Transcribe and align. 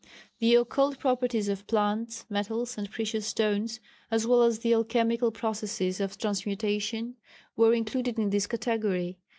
The 0.39 0.55
occult 0.55 0.97
properties 0.97 1.47
of 1.47 1.67
plants, 1.67 2.25
metals, 2.27 2.75
and 2.75 2.89
precious 2.89 3.27
stones, 3.27 3.79
as 4.09 4.25
well 4.25 4.41
as 4.41 4.57
the 4.57 4.73
alchemical 4.73 5.29
processes 5.31 5.99
of 5.99 6.17
transmutation, 6.17 7.17
were 7.55 7.75
included 7.75 8.17
in 8.17 8.31
this 8.31 8.47
category. 8.47 9.19